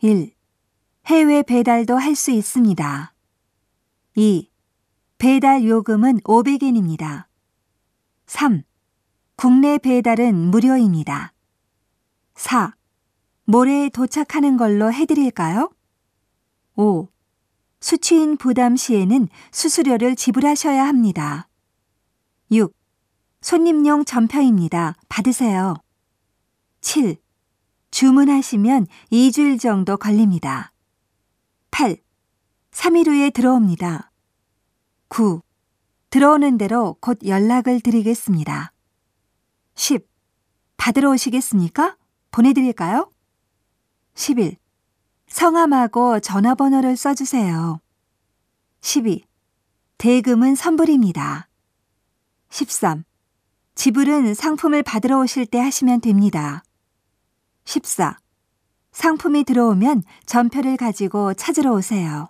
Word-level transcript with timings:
1. 0.00 0.32
해외 1.06 1.42
배달도 1.42 1.96
할 1.96 2.14
수 2.14 2.30
있습니다. 2.30 3.12
2. 4.14 4.48
배달 5.18 5.64
요금은 5.64 6.20
500엔입니다. 6.20 7.24
3. 8.26 8.62
국내 9.34 9.76
배달은 9.78 10.36
무료입니다. 10.36 11.32
4. 12.36 12.76
모레 13.46 13.88
도착하는 13.88 14.56
걸로 14.56 14.92
해드릴까요? 14.92 15.68
5. 16.76 17.08
수취인 17.80 18.36
부담 18.36 18.76
시에는 18.76 19.28
수수료를 19.50 20.14
지불하셔야 20.14 20.86
합니다. 20.86 21.48
6. 22.52 22.72
손님용 23.40 24.04
전표입니다. 24.04 24.94
받으세요. 25.08 25.74
7. 26.82 27.16
주문하시면 27.98 28.86
2주일 29.10 29.60
정도 29.60 29.96
걸립니다. 29.96 30.72
8. 31.72 31.96
3일 32.70 33.08
후에 33.08 33.30
들어옵니다. 33.30 34.12
9. 35.08 35.40
들어오는 36.08 36.58
대로 36.58 36.96
곧 37.00 37.18
연락을 37.26 37.80
드리겠습니다. 37.80 38.72
10. 39.74 40.06
받으러 40.76 41.10
오시겠습니까? 41.10 41.96
보내드릴까요? 42.30 43.10
11. 44.14 44.58
성함하고 45.26 46.20
전화번호를 46.20 46.96
써주세요. 46.96 47.80
12. 48.80 49.24
대금은 49.96 50.54
선불입니다. 50.54 51.48
13. 52.50 53.02
지불은 53.74 54.34
상품을 54.34 54.84
받으러 54.84 55.18
오실 55.18 55.46
때 55.46 55.58
하시면 55.58 56.00
됩니다. 56.00 56.62
14. 57.68 58.16
상품이 58.92 59.44
들어오면 59.44 60.02
전표를 60.24 60.78
가지고 60.78 61.34
찾으러 61.34 61.74
오세요. 61.74 62.26